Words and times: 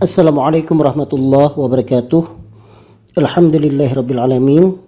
Assalamualaikum 0.00 0.80
warahmatullahi 0.80 1.52
wabarakatuh. 1.60 2.22
Alhamdulillahirrabbilalamin. 3.20 4.80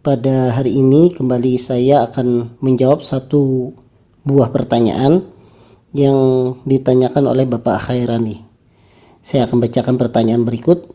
Pada 0.00 0.56
hari 0.56 0.80
ini 0.80 1.12
kembali 1.12 1.60
saya 1.60 2.08
akan 2.08 2.60
menjawab 2.64 3.04
satu 3.04 3.72
buah 4.24 4.48
pertanyaan 4.48 5.20
yang 5.92 6.16
ditanyakan 6.64 7.28
oleh 7.28 7.44
Bapak 7.44 7.88
Khairani. 7.88 8.40
Saya 9.20 9.44
akan 9.44 9.60
bacakan 9.60 10.00
pertanyaan 10.00 10.48
berikut. 10.48 10.88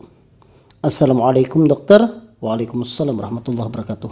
Assalamualaikum 0.82 1.66
dokter. 1.66 2.02
Waalaikumsalam 2.42 3.14
warahmatullahi 3.14 3.70
wabarakatuh. 3.70 4.10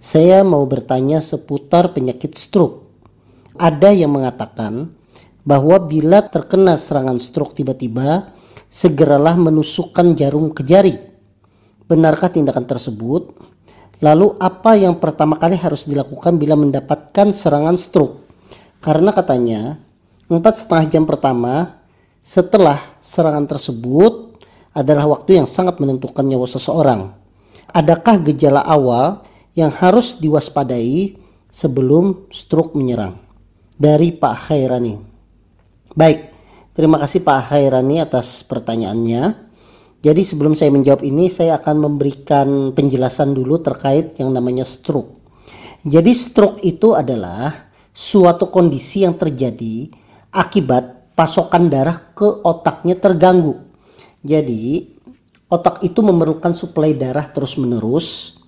Saya 0.00 0.40
mau 0.40 0.64
bertanya 0.64 1.20
seputar 1.20 1.92
penyakit 1.92 2.32
stroke. 2.32 2.88
Ada 3.60 3.92
yang 3.92 4.16
mengatakan 4.16 4.96
bahwa 5.50 5.82
bila 5.82 6.22
terkena 6.22 6.78
serangan 6.78 7.18
stroke 7.18 7.58
tiba-tiba, 7.58 8.30
segeralah 8.70 9.34
menusukkan 9.34 10.14
jarum 10.14 10.54
ke 10.54 10.62
jari. 10.62 10.94
Benarkah 11.90 12.30
tindakan 12.30 12.70
tersebut? 12.70 13.34
Lalu 13.98 14.38
apa 14.38 14.78
yang 14.78 15.02
pertama 15.02 15.34
kali 15.34 15.58
harus 15.58 15.90
dilakukan 15.90 16.38
bila 16.38 16.54
mendapatkan 16.54 17.34
serangan 17.34 17.74
stroke? 17.74 18.22
Karena 18.78 19.10
katanya 19.10 19.74
empat 20.30 20.62
setengah 20.62 20.86
jam 20.86 21.02
pertama 21.02 21.82
setelah 22.22 22.78
serangan 23.02 23.50
tersebut 23.50 24.38
adalah 24.70 25.10
waktu 25.10 25.42
yang 25.42 25.50
sangat 25.50 25.82
menentukan 25.82 26.22
nyawa 26.22 26.46
seseorang. 26.46 27.10
Adakah 27.74 28.22
gejala 28.22 28.62
awal 28.62 29.26
yang 29.58 29.74
harus 29.74 30.14
diwaspadai 30.22 31.18
sebelum 31.50 32.30
stroke 32.30 32.78
menyerang? 32.78 33.18
Dari 33.74 34.14
Pak 34.14 34.46
Khairani. 34.46 35.09
Baik, 35.96 36.30
Terima 36.70 37.02
kasih 37.02 37.26
Pak 37.26 37.50
Khairani 37.50 37.98
atas 37.98 38.46
pertanyaannya. 38.46 39.34
Jadi 40.00 40.22
sebelum 40.22 40.54
saya 40.54 40.70
menjawab 40.70 41.02
ini 41.02 41.26
saya 41.26 41.58
akan 41.58 41.76
memberikan 41.76 42.70
penjelasan 42.72 43.34
dulu 43.34 43.58
terkait 43.58 44.16
yang 44.22 44.30
namanya 44.30 44.62
stroke. 44.62 45.18
Jadi 45.82 46.14
stroke 46.14 46.62
itu 46.62 46.94
adalah 46.94 47.68
suatu 47.90 48.48
kondisi 48.54 49.02
yang 49.02 49.18
terjadi 49.18 49.90
akibat 50.30 51.12
pasokan 51.18 51.66
darah 51.68 52.14
ke 52.14 52.38
otaknya 52.46 52.94
terganggu. 52.96 53.60
Jadi 54.22 54.94
otak 55.50 55.82
itu 55.82 56.00
memerlukan 56.06 56.54
suplai 56.54 56.94
darah 56.94 57.26
terus-menerus. 57.28 58.38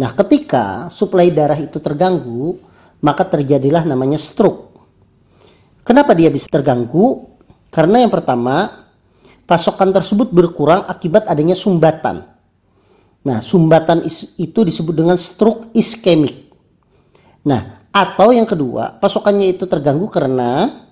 Nah, 0.00 0.10
ketika 0.16 0.88
suplai 0.88 1.30
darah 1.30 1.60
itu 1.60 1.78
terganggu, 1.78 2.58
maka 3.04 3.28
terjadilah 3.28 3.84
namanya 3.84 4.16
stroke. 4.16 4.77
Kenapa 5.88 6.12
dia 6.12 6.28
bisa 6.28 6.52
terganggu? 6.52 7.32
Karena 7.72 8.04
yang 8.04 8.12
pertama, 8.12 8.84
pasokan 9.48 9.88
tersebut 9.88 10.28
berkurang 10.28 10.84
akibat 10.84 11.24
adanya 11.32 11.56
sumbatan. 11.56 12.28
Nah, 13.24 13.40
sumbatan 13.40 14.04
itu 14.36 14.60
disebut 14.68 14.92
dengan 14.92 15.16
stroke 15.16 15.72
iskemik. 15.72 16.52
Nah, 17.48 17.88
atau 17.88 18.36
yang 18.36 18.44
kedua, 18.44 19.00
pasokannya 19.00 19.48
itu 19.56 19.64
terganggu 19.64 20.12
karena 20.12 20.84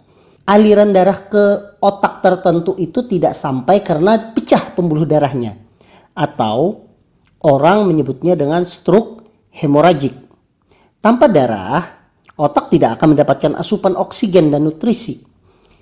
aliran 0.49 0.97
darah 0.97 1.29
ke 1.29 1.77
otak 1.85 2.25
tertentu 2.25 2.73
itu 2.81 3.05
tidak 3.05 3.37
sampai 3.37 3.85
karena 3.85 4.33
pecah 4.33 4.73
pembuluh 4.73 5.05
darahnya. 5.05 5.61
Atau 6.17 6.89
orang 7.45 7.85
menyebutnya 7.85 8.33
dengan 8.33 8.65
stroke 8.65 9.29
hemoragik. 9.53 10.17
Tanpa 11.05 11.29
darah, 11.29 11.96
otak 12.37 12.69
tidak 12.73 13.01
akan 13.01 13.17
mendapatkan 13.17 13.53
asupan 13.57 13.97
oksigen 13.97 14.53
dan 14.53 14.69
nutrisi 14.69 15.25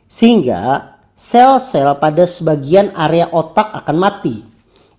sehingga 0.06 0.94
sel-sel 1.14 1.98
pada 2.02 2.26
sebagian 2.26 2.90
area 2.94 3.30
otak 3.30 3.70
akan 3.84 3.96
mati. 3.98 4.42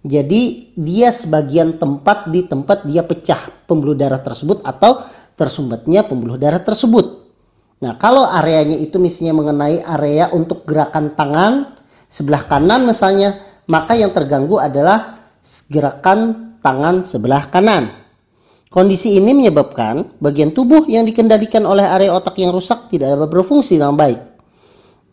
Jadi 0.06 0.72
dia 0.78 1.10
sebagian 1.10 1.82
tempat 1.82 2.30
di 2.30 2.46
tempat 2.46 2.86
dia 2.86 3.02
pecah 3.02 3.50
pembuluh 3.66 3.98
darah 3.98 4.22
tersebut 4.22 4.62
atau 4.62 5.02
tersumbatnya 5.34 6.06
pembuluh 6.06 6.38
darah 6.38 6.62
tersebut. 6.62 7.26
Nah 7.82 7.98
kalau 7.98 8.22
areanya 8.22 8.78
itu 8.78 9.02
misalnya 9.02 9.34
mengenai 9.34 9.82
area 9.82 10.30
untuk 10.30 10.62
gerakan 10.70 11.18
tangan 11.18 11.74
sebelah 12.06 12.46
kanan 12.46 12.86
misalnya, 12.86 13.42
maka 13.66 13.98
yang 13.98 14.14
terganggu 14.14 14.62
adalah 14.62 15.18
gerakan 15.74 16.54
tangan 16.62 17.02
sebelah 17.02 17.50
kanan. 17.50 17.90
Kondisi 18.76 19.16
ini 19.16 19.32
menyebabkan 19.32 20.20
bagian 20.20 20.52
tubuh 20.52 20.84
yang 20.92 21.08
dikendalikan 21.08 21.64
oleh 21.64 21.88
area 21.88 22.12
otak 22.12 22.36
yang 22.44 22.52
rusak 22.52 22.92
tidak 22.92 23.16
dapat 23.16 23.32
berfungsi 23.32 23.80
dengan 23.80 23.96
baik. 23.96 24.20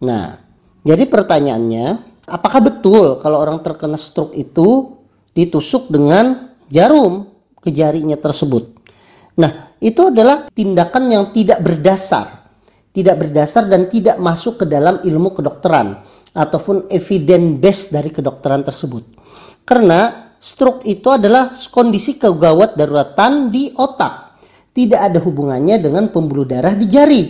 Nah, 0.02 0.34
jadi 0.82 1.06
pertanyaannya, 1.06 1.86
apakah 2.26 2.58
betul 2.58 3.22
kalau 3.22 3.38
orang 3.38 3.62
terkena 3.62 3.94
stroke 3.94 4.34
itu 4.34 4.98
ditusuk 5.30 5.94
dengan 5.94 6.58
jarum 6.74 7.30
ke 7.62 7.70
jarinya 7.70 8.18
tersebut? 8.18 8.66
Nah, 9.38 9.78
itu 9.78 10.10
adalah 10.10 10.50
tindakan 10.50 11.04
yang 11.06 11.24
tidak 11.30 11.62
berdasar. 11.62 12.50
Tidak 12.90 13.14
berdasar 13.14 13.70
dan 13.70 13.86
tidak 13.86 14.18
masuk 14.18 14.58
ke 14.58 14.66
dalam 14.66 14.98
ilmu 15.06 15.38
kedokteran 15.38 16.02
ataupun 16.34 16.90
evidence 16.90 17.62
based 17.62 17.88
dari 17.94 18.10
kedokteran 18.10 18.66
tersebut. 18.66 19.06
Karena 19.62 20.31
stroke 20.42 20.82
itu 20.90 21.06
adalah 21.06 21.54
kondisi 21.70 22.18
kegawat 22.18 22.74
daruratan 22.74 23.54
di 23.54 23.70
otak. 23.78 24.42
Tidak 24.74 24.98
ada 24.98 25.22
hubungannya 25.22 25.78
dengan 25.78 26.10
pembuluh 26.10 26.42
darah 26.42 26.74
di 26.74 26.90
jari. 26.90 27.22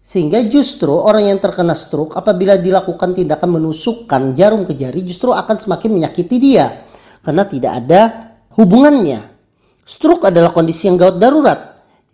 Sehingga 0.00 0.40
justru 0.48 0.94
orang 0.94 1.28
yang 1.28 1.38
terkena 1.42 1.76
stroke 1.76 2.16
apabila 2.16 2.56
dilakukan 2.56 3.12
tindakan 3.12 3.60
menusukkan 3.60 4.32
jarum 4.32 4.64
ke 4.64 4.72
jari 4.72 5.02
justru 5.04 5.34
akan 5.36 5.60
semakin 5.60 6.00
menyakiti 6.00 6.36
dia. 6.40 6.86
Karena 7.20 7.44
tidak 7.44 7.72
ada 7.84 8.00
hubungannya. 8.56 9.20
Stroke 9.84 10.30
adalah 10.30 10.54
kondisi 10.54 10.88
yang 10.88 10.96
gawat 10.96 11.20
darurat 11.20 11.60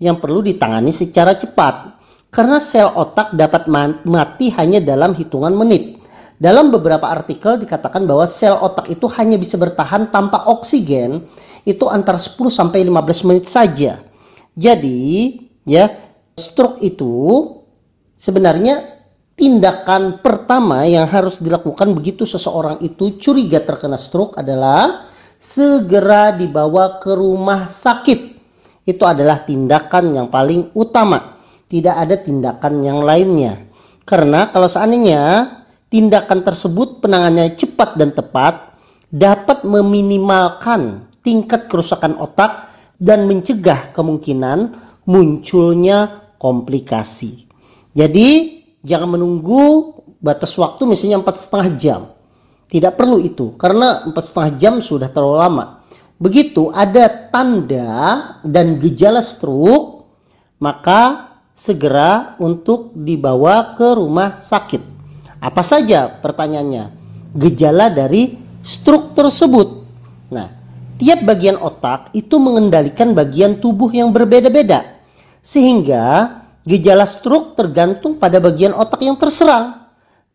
yang 0.02 0.18
perlu 0.18 0.42
ditangani 0.42 0.90
secara 0.90 1.38
cepat. 1.38 1.94
Karena 2.32 2.58
sel 2.58 2.88
otak 2.96 3.36
dapat 3.36 3.68
mati 4.08 4.50
hanya 4.56 4.80
dalam 4.80 5.12
hitungan 5.12 5.52
menit. 5.52 6.01
Dalam 6.42 6.74
beberapa 6.74 7.06
artikel 7.06 7.54
dikatakan 7.62 8.02
bahwa 8.02 8.26
sel 8.26 8.58
otak 8.58 8.90
itu 8.90 9.06
hanya 9.14 9.38
bisa 9.38 9.54
bertahan 9.54 10.10
tanpa 10.10 10.42
oksigen 10.50 11.22
itu 11.62 11.86
antara 11.86 12.18
10 12.18 12.34
sampai 12.50 12.82
15 12.82 13.28
menit 13.30 13.46
saja. 13.46 14.02
Jadi, 14.58 15.38
ya, 15.62 15.86
stroke 16.34 16.82
itu 16.82 17.46
Sebenarnya 18.22 18.78
tindakan 19.34 20.22
pertama 20.22 20.86
yang 20.86 21.10
harus 21.10 21.42
dilakukan 21.42 21.90
begitu 21.90 22.22
seseorang 22.22 22.78
itu 22.78 23.18
curiga 23.18 23.58
terkena 23.58 23.98
stroke 23.98 24.38
adalah 24.38 25.10
segera 25.42 26.30
dibawa 26.30 27.02
ke 27.02 27.18
rumah 27.18 27.66
sakit. 27.66 28.38
Itu 28.86 29.02
adalah 29.10 29.42
tindakan 29.42 30.14
yang 30.14 30.30
paling 30.30 30.70
utama. 30.78 31.42
Tidak 31.66 31.98
ada 31.98 32.14
tindakan 32.14 32.86
yang 32.86 33.02
lainnya. 33.02 33.58
Karena 34.06 34.54
kalau 34.54 34.70
seandainya 34.70 35.42
tindakan 35.92 36.40
tersebut 36.40 37.04
penanganannya 37.04 37.52
cepat 37.52 38.00
dan 38.00 38.16
tepat 38.16 38.72
dapat 39.12 39.68
meminimalkan 39.68 41.04
tingkat 41.20 41.68
kerusakan 41.68 42.16
otak 42.16 42.72
dan 42.96 43.28
mencegah 43.28 43.92
kemungkinan 43.92 44.72
munculnya 45.04 46.32
komplikasi. 46.40 47.44
Jadi 47.92 48.28
jangan 48.80 49.20
menunggu 49.20 49.92
batas 50.16 50.56
waktu 50.56 50.88
misalnya 50.88 51.20
empat 51.20 51.36
setengah 51.36 51.68
jam. 51.76 52.00
Tidak 52.72 52.96
perlu 52.96 53.20
itu 53.20 53.52
karena 53.60 54.00
empat 54.08 54.24
setengah 54.24 54.50
jam 54.56 54.74
sudah 54.80 55.12
terlalu 55.12 55.36
lama. 55.44 55.84
Begitu 56.16 56.72
ada 56.72 57.04
tanda 57.28 57.90
dan 58.40 58.80
gejala 58.80 59.20
stroke, 59.20 60.08
maka 60.56 61.28
segera 61.52 62.38
untuk 62.40 62.96
dibawa 62.96 63.76
ke 63.76 63.92
rumah 63.92 64.40
sakit. 64.40 65.01
Apa 65.42 65.66
saja 65.66 66.22
pertanyaannya? 66.22 66.94
Gejala 67.34 67.90
dari 67.90 68.38
stroke 68.62 69.18
tersebut. 69.18 69.82
Nah, 70.30 70.46
tiap 71.02 71.26
bagian 71.26 71.58
otak 71.58 72.14
itu 72.14 72.38
mengendalikan 72.38 73.10
bagian 73.10 73.58
tubuh 73.58 73.90
yang 73.90 74.14
berbeda-beda. 74.14 75.02
Sehingga 75.42 76.38
Gejala 76.62 77.10
stroke 77.10 77.58
tergantung 77.58 78.22
pada 78.22 78.38
bagian 78.38 78.70
otak 78.70 79.02
yang 79.02 79.18
terserang 79.18 79.82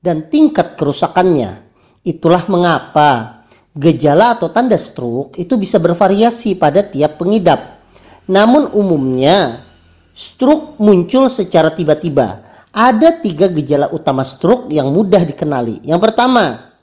dan 0.04 0.28
tingkat 0.28 0.76
kerusakannya. 0.76 1.64
Itulah 2.04 2.44
mengapa 2.52 3.44
gejala 3.72 4.36
atau 4.36 4.52
tanda 4.52 4.76
stroke 4.76 5.40
itu 5.40 5.56
bisa 5.56 5.80
bervariasi 5.80 6.60
pada 6.60 6.84
tiap 6.84 7.16
pengidap. 7.16 7.80
Namun 8.28 8.76
umumnya 8.76 9.64
stroke 10.12 10.76
muncul 10.84 11.32
secara 11.32 11.72
tiba-tiba. 11.72 12.44
Ada 12.78 13.26
tiga 13.26 13.50
gejala 13.50 13.90
utama 13.90 14.22
stroke 14.22 14.70
yang 14.70 14.94
mudah 14.94 15.26
dikenali. 15.26 15.82
Yang 15.82 16.02
pertama 16.06 16.78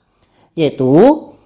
yaitu 0.59 0.91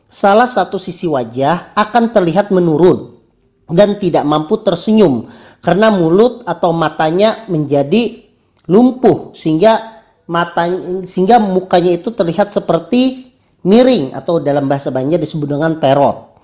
salah 0.08 0.48
satu 0.48 0.80
sisi 0.80 1.04
wajah 1.04 1.76
akan 1.76 2.16
terlihat 2.16 2.48
menurun 2.48 3.20
dan 3.68 4.00
tidak 4.00 4.24
mampu 4.24 4.56
tersenyum 4.64 5.28
karena 5.60 5.92
mulut 5.92 6.44
atau 6.48 6.72
matanya 6.72 7.44
menjadi 7.52 8.24
lumpuh 8.68 9.36
sehingga 9.36 10.00
matanya 10.28 11.04
sehingga 11.04 11.40
mukanya 11.40 12.00
itu 12.00 12.08
terlihat 12.12 12.48
seperti 12.48 13.32
miring 13.68 14.16
atau 14.16 14.40
dalam 14.40 14.64
bahasa 14.64 14.88
Banjar 14.88 15.20
disebut 15.20 15.44
dengan 15.44 15.76
perot. 15.76 16.40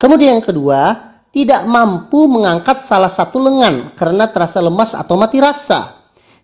Kemudian 0.00 0.40
yang 0.40 0.44
kedua, 0.44 0.80
tidak 1.32 1.64
mampu 1.68 2.28
mengangkat 2.28 2.80
salah 2.80 3.12
satu 3.12 3.40
lengan 3.40 3.92
karena 3.96 4.28
terasa 4.28 4.60
lemas 4.60 4.96
atau 4.96 5.20
mati 5.20 5.40
rasa. 5.40 6.01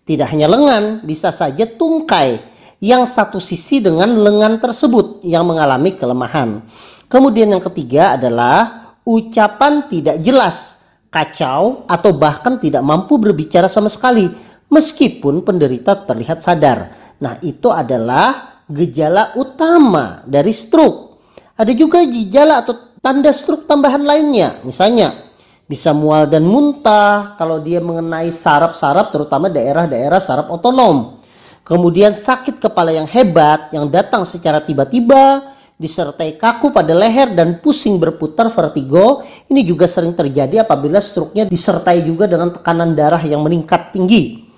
Tidak 0.09 0.25
hanya 0.25 0.49
lengan, 0.49 1.05
bisa 1.05 1.29
saja 1.29 1.69
tungkai 1.69 2.41
yang 2.81 3.05
satu 3.05 3.37
sisi 3.37 3.85
dengan 3.85 4.09
lengan 4.17 4.57
tersebut 4.57 5.21
yang 5.21 5.45
mengalami 5.45 5.93
kelemahan. 5.93 6.65
Kemudian 7.13 7.53
yang 7.53 7.61
ketiga 7.61 8.17
adalah 8.17 8.97
ucapan 9.05 9.85
tidak 9.85 10.25
jelas, 10.25 10.81
kacau 11.13 11.85
atau 11.85 12.17
bahkan 12.17 12.57
tidak 12.57 12.81
mampu 12.81 13.21
berbicara 13.21 13.69
sama 13.69 13.93
sekali 13.93 14.33
meskipun 14.73 15.45
penderita 15.45 16.09
terlihat 16.09 16.41
sadar. 16.41 16.89
Nah, 17.21 17.37
itu 17.45 17.69
adalah 17.69 18.65
gejala 18.65 19.37
utama 19.37 20.25
dari 20.25 20.57
stroke. 20.57 21.21
Ada 21.61 21.77
juga 21.77 22.01
gejala 22.09 22.65
atau 22.65 22.97
tanda 23.05 23.29
stroke 23.29 23.69
tambahan 23.69 24.09
lainnya. 24.09 24.57
Misalnya, 24.65 25.28
bisa 25.69 25.93
mual 25.93 26.25
dan 26.26 26.49
muntah 26.49 27.37
kalau 27.37 27.61
dia 27.61 27.79
mengenai 27.79 28.32
saraf-saraf 28.32 29.12
terutama 29.12 29.53
daerah-daerah 29.53 30.19
saraf 30.19 30.49
otonom. 30.49 31.20
Kemudian 31.62 32.17
sakit 32.17 32.65
kepala 32.65 32.97
yang 32.97 33.05
hebat 33.05 33.69
yang 33.76 33.93
datang 33.93 34.25
secara 34.25 34.65
tiba-tiba, 34.65 35.44
disertai 35.76 36.41
kaku 36.41 36.73
pada 36.73 36.97
leher 36.97 37.37
dan 37.37 37.61
pusing 37.61 38.00
berputar 38.00 38.49
vertigo. 38.49 39.20
Ini 39.53 39.61
juga 39.69 39.85
sering 39.85 40.17
terjadi 40.17 40.65
apabila 40.65 40.97
stroke-nya 40.97 41.44
disertai 41.44 42.00
juga 42.00 42.25
dengan 42.25 42.49
tekanan 42.56 42.97
darah 42.97 43.21
yang 43.21 43.44
meningkat 43.44 43.93
tinggi 43.93 44.49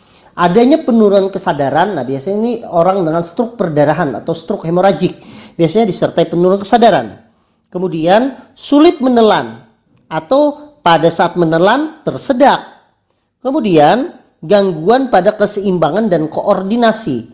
adanya 0.41 0.81
penurunan 0.81 1.29
kesadaran. 1.29 1.99
Nah, 1.99 2.05
biasanya 2.07 2.37
ini 2.41 2.53
orang 2.65 3.05
dengan 3.05 3.21
stroke 3.21 3.61
perdarahan 3.61 4.17
atau 4.17 4.33
stroke 4.33 4.65
hemoragik. 4.65 5.19
Biasanya 5.61 5.85
disertai 5.85 6.25
penurunan 6.25 6.63
kesadaran. 6.63 7.21
Kemudian 7.69 8.35
sulit 8.57 8.99
menelan 8.99 9.63
atau 10.11 10.70
pada 10.81 11.09
saat 11.13 11.37
menelan 11.37 12.01
tersedak. 12.05 12.61
Kemudian 13.41 14.21
gangguan 14.45 15.09
pada 15.13 15.37
keseimbangan 15.37 16.09
dan 16.09 16.29
koordinasi. 16.29 17.29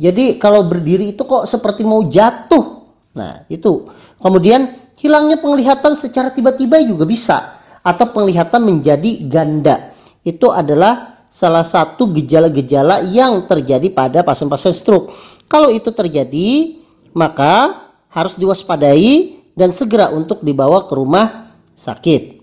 Jadi 0.00 0.40
kalau 0.40 0.64
berdiri 0.64 1.12
itu 1.12 1.24
kok 1.28 1.44
seperti 1.44 1.84
mau 1.84 2.00
jatuh. 2.04 2.88
Nah, 3.16 3.44
itu. 3.52 3.88
Kemudian 4.20 4.92
hilangnya 4.96 5.36
penglihatan 5.36 5.92
secara 5.92 6.32
tiba-tiba 6.32 6.80
juga 6.84 7.04
bisa 7.04 7.60
atau 7.84 8.06
penglihatan 8.08 8.64
menjadi 8.64 9.28
ganda. 9.28 9.92
Itu 10.24 10.52
adalah 10.52 11.20
salah 11.28 11.64
satu 11.64 12.08
gejala-gejala 12.16 13.04
yang 13.12 13.44
terjadi 13.44 13.92
pada 13.92 14.24
pasien-pasien 14.24 14.72
stroke. 14.72 15.12
Kalau 15.48 15.68
itu 15.68 15.92
terjadi, 15.92 16.80
maka 17.12 17.84
harus 18.08 18.36
diwaspadai 18.40 19.36
dan 19.52 19.70
segera 19.70 20.08
untuk 20.12 20.40
dibawa 20.40 20.88
ke 20.88 20.92
rumah 20.96 21.52
sakit. 21.76 22.39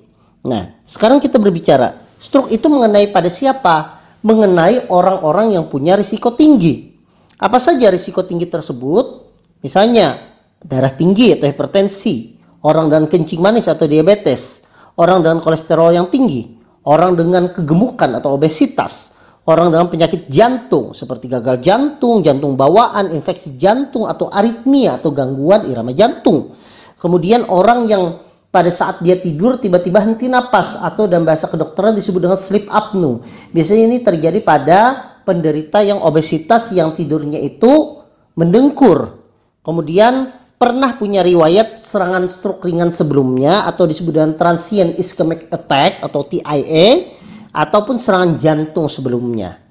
Nah, 0.48 0.80
sekarang 0.88 1.20
kita 1.20 1.36
berbicara, 1.44 2.00
stroke 2.16 2.48
itu 2.56 2.72
mengenai 2.72 3.12
pada 3.12 3.28
siapa? 3.28 4.00
Mengenai 4.24 4.88
orang-orang 4.88 5.60
yang 5.60 5.68
punya 5.68 6.00
risiko 6.00 6.32
tinggi. 6.32 6.96
Apa 7.36 7.60
saja 7.60 7.92
risiko 7.92 8.24
tinggi 8.24 8.48
tersebut? 8.48 9.28
Misalnya, 9.60 10.16
darah 10.64 10.90
tinggi 10.90 11.36
atau 11.36 11.52
hipertensi, 11.52 12.40
orang 12.64 12.88
dengan 12.88 13.06
kencing 13.12 13.44
manis 13.44 13.68
atau 13.68 13.86
diabetes, 13.86 14.64
orang 14.96 15.20
dengan 15.20 15.44
kolesterol 15.44 15.92
yang 15.92 16.08
tinggi, 16.08 16.58
orang 16.88 17.20
dengan 17.20 17.52
kegemukan 17.52 18.16
atau 18.16 18.40
obesitas, 18.40 19.20
orang 19.46 19.70
dengan 19.70 19.92
penyakit 19.92 20.32
jantung 20.32 20.96
seperti 20.96 21.28
gagal 21.28 21.60
jantung, 21.60 22.24
jantung 22.24 22.56
bawaan, 22.56 23.12
infeksi 23.12 23.60
jantung 23.60 24.08
atau 24.08 24.32
aritmia 24.32 24.96
atau 24.98 25.12
gangguan 25.12 25.68
irama 25.68 25.92
jantung. 25.92 26.56
Kemudian 26.98 27.46
orang 27.52 27.86
yang 27.86 28.18
pada 28.58 28.74
saat 28.74 29.06
dia 29.06 29.14
tidur 29.22 29.62
tiba-tiba 29.62 30.02
henti 30.02 30.26
napas 30.26 30.82
atau 30.82 31.06
dalam 31.06 31.30
bahasa 31.30 31.46
kedokteran 31.46 31.94
disebut 31.94 32.26
dengan 32.26 32.40
sleep 32.42 32.66
apnea. 32.74 33.22
Biasanya 33.54 33.84
ini 33.86 33.98
terjadi 34.02 34.42
pada 34.42 35.14
penderita 35.22 35.86
yang 35.86 36.02
obesitas 36.02 36.74
yang 36.74 36.98
tidurnya 36.98 37.38
itu 37.38 38.02
mendengkur. 38.34 39.14
Kemudian 39.62 40.34
pernah 40.58 40.98
punya 40.98 41.22
riwayat 41.22 41.86
serangan 41.86 42.26
stroke 42.26 42.66
ringan 42.66 42.90
sebelumnya 42.90 43.70
atau 43.70 43.86
disebut 43.86 44.18
dengan 44.18 44.34
transient 44.34 44.98
ischemic 44.98 45.54
attack 45.54 46.02
atau 46.02 46.26
TIA 46.26 47.14
ataupun 47.54 48.02
serangan 48.02 48.42
jantung 48.42 48.90
sebelumnya. 48.90 49.62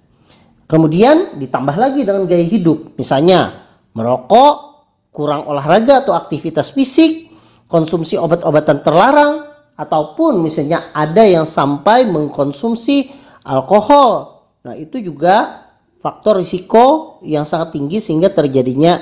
Kemudian 0.71 1.43
ditambah 1.43 1.75
lagi 1.75 2.07
dengan 2.07 2.23
gaya 2.31 2.47
hidup, 2.47 2.95
misalnya 2.95 3.67
merokok, 3.99 4.87
kurang 5.11 5.51
olahraga 5.51 6.07
atau 6.07 6.15
aktivitas 6.15 6.71
fisik, 6.71 7.26
konsumsi 7.67 8.19
obat-obatan 8.19 8.83
terlarang, 8.83 9.47
ataupun 9.77 10.41
misalnya 10.41 10.91
ada 10.97 11.23
yang 11.23 11.45
sampai 11.45 12.09
mengkonsumsi 12.09 13.13
alkohol. 13.45 14.43
Nah, 14.65 14.75
itu 14.75 14.99
juga 14.99 15.69
faktor 16.01 16.41
risiko 16.41 17.19
yang 17.23 17.45
sangat 17.45 17.77
tinggi 17.77 18.01
sehingga 18.01 18.33
terjadinya 18.33 18.99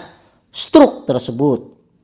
stroke 0.51 1.07
tersebut. 1.07 1.61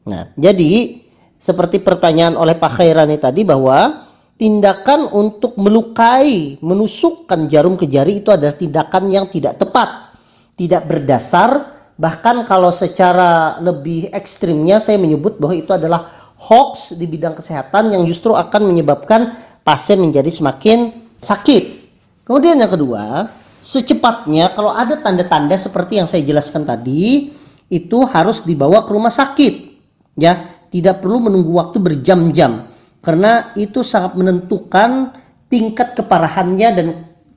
Nah, 0.07 0.31
jadi 0.39 1.03
seperti 1.37 1.83
pertanyaan 1.83 2.39
oleh 2.39 2.57
Pak 2.57 2.79
Khairani 2.79 3.19
tadi 3.19 3.43
bahwa 3.43 4.07
tindakan 4.41 5.13
untuk 5.13 5.59
melukai, 5.61 6.57
menusukkan 6.65 7.51
jarum 7.51 7.77
ke 7.77 7.85
jari 7.85 8.25
itu 8.25 8.33
adalah 8.33 8.57
tindakan 8.57 9.13
yang 9.13 9.29
tidak 9.29 9.61
tepat, 9.61 10.17
tidak 10.57 10.89
berdasar, 10.89 11.77
bahkan 12.01 12.49
kalau 12.49 12.73
secara 12.73 13.61
lebih 13.61 14.09
ekstrimnya 14.17 14.81
saya 14.81 14.97
menyebut 14.97 15.37
bahwa 15.37 15.53
itu 15.53 15.77
adalah 15.77 16.09
hoax 16.41 16.97
di 16.97 17.05
bidang 17.05 17.37
kesehatan 17.37 17.93
yang 17.93 18.09
justru 18.09 18.33
akan 18.33 18.73
menyebabkan 18.73 19.37
pasien 19.61 20.01
menjadi 20.01 20.33
semakin 20.33 20.89
sakit. 21.21 21.79
Kemudian 22.25 22.57
yang 22.57 22.73
kedua, 22.73 23.29
secepatnya 23.61 24.57
kalau 24.57 24.73
ada 24.73 24.97
tanda-tanda 24.97 25.61
seperti 25.61 26.01
yang 26.01 26.09
saya 26.09 26.25
jelaskan 26.25 26.65
tadi, 26.65 27.37
itu 27.71 28.03
harus 28.11 28.43
dibawa 28.43 28.83
ke 28.83 28.91
rumah 28.91 29.15
sakit 29.15 29.71
ya 30.19 30.43
tidak 30.75 31.01
perlu 31.01 31.31
menunggu 31.31 31.55
waktu 31.55 31.79
berjam-jam 31.79 32.67
karena 33.01 33.55
itu 33.55 33.87
sangat 33.87 34.19
menentukan 34.19 35.15
tingkat 35.47 35.95
keparahannya 35.95 36.69
dan 36.75 36.87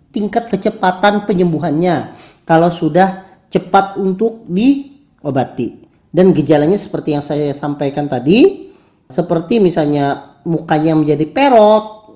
tingkat 0.09 0.49
kecepatan 0.49 1.29
penyembuhannya 1.29 2.11
kalau 2.43 2.73
sudah 2.73 3.23
cepat 3.53 4.01
untuk 4.01 4.43
diobati 4.49 5.85
dan 6.09 6.33
gejalanya 6.33 6.77
seperti 6.77 7.13
yang 7.13 7.23
saya 7.23 7.53
sampaikan 7.53 8.09
tadi 8.09 8.72
seperti 9.13 9.61
misalnya 9.61 10.41
mukanya 10.49 10.97
menjadi 10.97 11.29
perot 11.29 12.09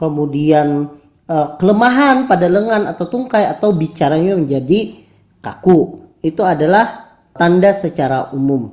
kemudian 0.00 0.88
eh, 1.28 1.48
kelemahan 1.60 2.24
pada 2.24 2.48
lengan 2.48 2.88
atau 2.88 3.04
tungkai 3.12 3.44
atau 3.44 3.76
bicaranya 3.76 4.32
menjadi 4.32 4.96
kaku 5.44 6.08
itu 6.24 6.40
adalah 6.40 7.12
tanda 7.36 7.76
secara 7.76 8.32
umum 8.32 8.72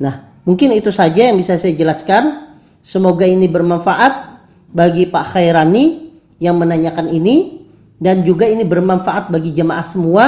nah 0.00 0.26
Mungkin 0.46 0.70
itu 0.78 0.94
saja 0.94 1.26
yang 1.26 1.36
bisa 1.36 1.58
saya 1.58 1.74
jelaskan. 1.74 2.54
Semoga 2.78 3.26
ini 3.26 3.50
bermanfaat 3.50 4.46
bagi 4.70 5.10
Pak 5.10 5.34
Khairani 5.34 6.14
yang 6.38 6.62
menanyakan 6.62 7.10
ini 7.10 7.66
dan 7.98 8.22
juga 8.22 8.46
ini 8.46 8.62
bermanfaat 8.62 9.34
bagi 9.34 9.50
jemaah 9.50 9.82
semua. 9.82 10.24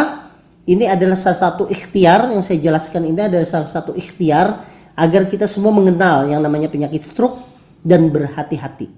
Ini 0.66 0.90
adalah 0.90 1.14
salah 1.14 1.54
satu 1.54 1.70
ikhtiar 1.70 2.34
yang 2.34 2.42
saya 2.42 2.58
jelaskan 2.58 3.06
ini 3.08 3.30
adalah 3.30 3.46
salah 3.46 3.70
satu 3.70 3.94
ikhtiar 3.94 4.58
agar 4.98 5.30
kita 5.30 5.46
semua 5.46 5.70
mengenal 5.70 6.26
yang 6.26 6.42
namanya 6.42 6.66
penyakit 6.66 6.98
stroke 6.98 7.38
dan 7.86 8.10
berhati-hati. 8.10 8.90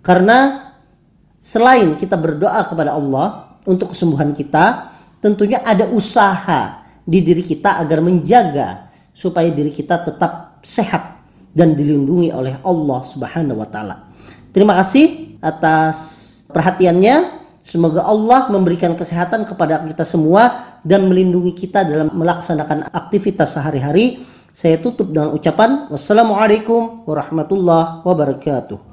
Karena 0.00 0.70
selain 1.42 1.98
kita 1.98 2.14
berdoa 2.14 2.62
kepada 2.70 2.94
Allah 2.94 3.58
untuk 3.66 3.90
kesembuhan 3.90 4.30
kita, 4.30 4.94
tentunya 5.18 5.58
ada 5.66 5.90
usaha 5.90 6.86
di 7.02 7.18
diri 7.26 7.42
kita 7.42 7.82
agar 7.82 7.98
menjaga 7.98 8.88
supaya 9.10 9.50
diri 9.50 9.74
kita 9.74 10.06
tetap 10.06 10.62
sehat 10.62 11.20
dan 11.50 11.74
dilindungi 11.74 12.30
oleh 12.30 12.54
Allah 12.62 13.00
Subhanahu 13.02 13.58
wa 13.58 13.68
taala. 13.68 14.06
Terima 14.54 14.78
kasih 14.78 15.36
atas 15.42 15.98
perhatiannya. 16.50 17.42
Semoga 17.60 18.02
Allah 18.02 18.50
memberikan 18.50 18.96
kesehatan 18.98 19.46
kepada 19.46 19.84
kita 19.86 20.02
semua 20.02 20.58
dan 20.82 21.06
melindungi 21.06 21.54
kita 21.54 21.86
dalam 21.86 22.10
melaksanakan 22.16 22.88
aktivitas 22.90 23.54
sehari-hari. 23.54 24.24
Saya 24.50 24.82
tutup 24.82 25.14
dengan 25.14 25.30
ucapan 25.30 25.86
wassalamualaikum 25.88 27.06
warahmatullahi 27.06 28.02
wabarakatuh. 28.02 28.89